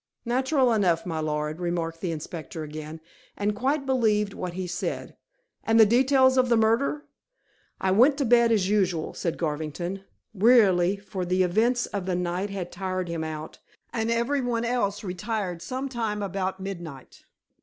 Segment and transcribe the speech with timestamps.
[0.25, 2.99] "Natural enough, my lord," remarked the inspector again,
[3.37, 5.15] and quite believed what he said.
[5.63, 7.03] "And the details of the murder?"
[7.79, 10.03] "I went to bed as usual," said Garvington,
[10.33, 13.59] wearily, for the events of the night had tired him out,
[13.93, 17.21] "and everyone else retired some time about midnight.